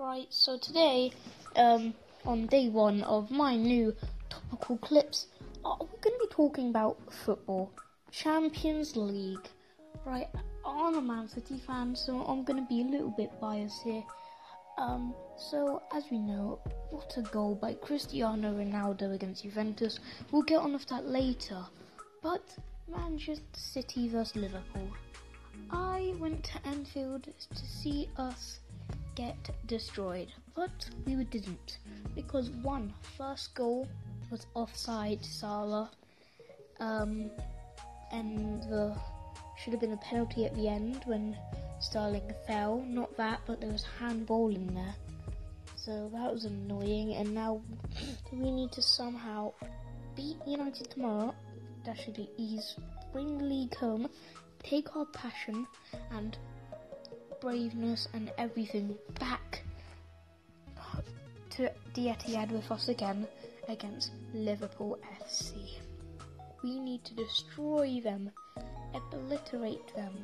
[0.00, 1.12] Right, so today,
[1.56, 1.92] um,
[2.24, 3.94] on day one of my new
[4.30, 5.26] topical clips,
[5.62, 7.70] uh, we're going to be talking about football,
[8.10, 9.46] Champions League.
[10.06, 10.26] Right,
[10.64, 14.02] I'm a Man City fan, so I'm going to be a little bit biased here.
[14.78, 20.00] Um, so as we know, what a goal by Cristiano Ronaldo against Juventus.
[20.32, 21.62] We'll get on with that later.
[22.22, 22.42] But
[22.90, 24.88] Manchester City versus Liverpool.
[25.70, 28.60] I went to Anfield to see us
[29.20, 31.78] get destroyed, but we didn't
[32.14, 33.86] because one first goal
[34.30, 35.90] was offside Salah,
[36.78, 37.30] um,
[38.12, 38.96] and the
[39.58, 41.36] should have been a penalty at the end when
[41.80, 42.82] Sterling fell.
[42.86, 44.94] Not that, but there was handball in there,
[45.76, 47.14] so that was annoying.
[47.14, 47.60] And now
[48.32, 49.52] we need to somehow
[50.16, 51.34] beat United tomorrow.
[51.84, 52.76] That should be easy.
[53.12, 54.08] Bring the league home,
[54.62, 55.66] take our passion,
[56.12, 56.38] and
[57.40, 59.62] braveness and everything back
[61.50, 63.26] to the Etihad with us again
[63.68, 65.78] against Liverpool FC.
[66.62, 68.30] We need to destroy them,
[68.94, 70.14] obliterate them.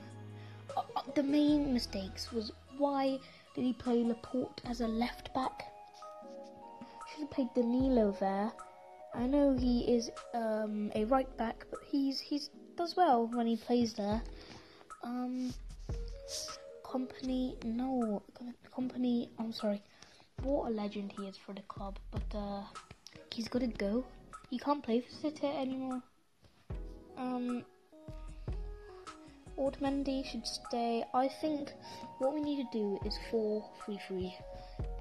[0.76, 3.18] Uh, uh, the main mistakes was why
[3.54, 5.64] did he play Laporte as a left back?
[7.10, 8.52] Should have played Danilo there.
[9.14, 13.56] I know he is um, a right back, but he's he's does well when he
[13.56, 14.22] plays there.
[15.02, 15.54] Um,
[16.86, 18.22] Kompany, no,
[18.72, 19.82] company, I'm sorry.
[20.42, 22.62] What a legend he is for the club, but uh,
[23.34, 24.04] he's got to go.
[24.50, 26.00] He can't play for City anymore.
[27.18, 27.64] Um,
[29.58, 31.04] Otamendi should stay.
[31.12, 31.72] I think
[32.18, 34.32] what we need to do is 4-3-3.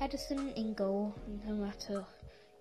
[0.01, 1.13] Ederson in goal,
[1.45, 2.03] no matter,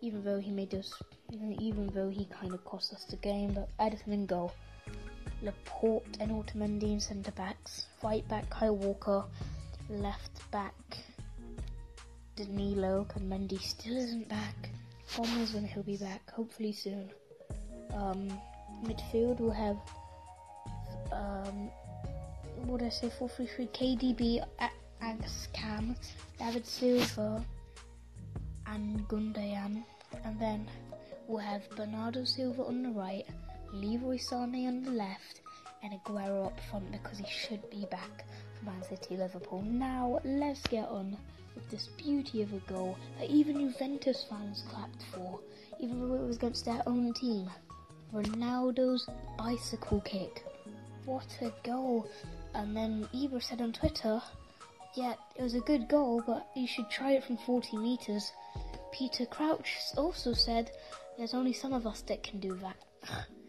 [0.03, 0.93] even though he made us,
[1.33, 4.53] even though he kind of cost us the game, but Ederson in goal.
[5.43, 7.87] Laporte and Otamendi in centre backs.
[8.03, 9.25] Right back Kyle Walker.
[9.89, 10.75] Left back
[12.37, 13.07] Danilo.
[13.15, 14.71] And Mendy still isn't back.
[15.19, 16.29] Knows when he'll be back.
[16.31, 17.11] Hopefully soon.
[17.95, 18.29] Um,
[18.85, 19.79] midfield we'll have
[21.13, 21.71] um,
[22.67, 23.11] what did I say?
[23.19, 24.45] 433 KDB,
[25.01, 25.95] Agus Cam,
[26.39, 27.45] David Silva,
[28.67, 29.85] and Gundogan.
[30.25, 30.67] And then
[31.27, 33.27] we'll have Bernardo Silva on the right,
[33.75, 35.41] Leroy Sané on the left,
[35.83, 38.25] and Aguero up front because he should be back
[38.59, 39.63] for Man City Liverpool.
[39.63, 41.17] Now let's get on
[41.55, 45.41] with this beauty of a goal that even Juventus fans clapped for,
[45.81, 47.51] even though it was against their own team.
[48.13, 50.45] Ronaldo's bicycle kick.
[51.05, 52.09] What a goal!
[52.55, 54.23] And then Ibra said on Twitter,
[54.95, 58.33] yeah, it was a good goal, but you should try it from 40 metres.
[58.93, 60.71] Peter Crouch also said,
[61.19, 63.27] there's only some of us that can do that.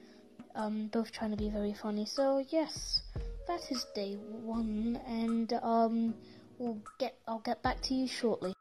[0.55, 2.05] um, both trying to be very funny.
[2.05, 3.01] So yes,
[3.47, 6.15] that is day one, and um,
[6.57, 8.53] we'll get I'll get back to you shortly.